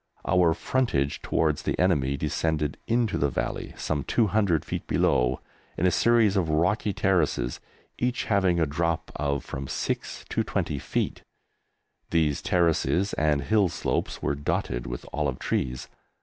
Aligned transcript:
Our 0.27 0.55
frontage 0.55 1.21
towards 1.21 1.61
the 1.61 1.77
enemy 1.77 2.17
descended 2.17 2.75
into 2.87 3.19
the 3.19 3.29
valley, 3.29 3.75
some 3.77 4.03
200 4.03 4.65
feet 4.65 4.87
below, 4.87 5.41
in 5.77 5.85
a 5.85 5.91
series 5.91 6.35
of 6.35 6.49
rocky 6.49 6.91
terraces, 6.91 7.59
each 7.99 8.23
having 8.23 8.59
a 8.59 8.65
drop 8.65 9.11
of 9.15 9.45
from 9.45 9.67
six 9.67 10.25
to 10.29 10.43
twenty 10.43 10.79
feet. 10.79 11.21
These 12.09 12.41
terraces 12.41 13.13
and 13.13 13.43
hill 13.43 13.69
slopes 13.69 14.23
were 14.23 14.33
dotted 14.33 14.87
with 14.87 15.05
olive 15.13 15.37
trees. 15.37 15.87